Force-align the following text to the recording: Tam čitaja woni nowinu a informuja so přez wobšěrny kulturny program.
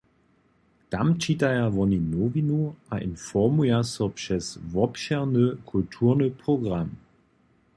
Tam 0.93 1.11
čitaja 1.25 1.67
woni 1.75 1.99
nowinu 2.13 2.61
a 2.97 2.99
informuja 3.09 3.83
so 3.91 4.09
přez 4.09 4.57
wobšěrny 4.73 5.45
kulturny 5.65 6.29
program. 6.45 6.91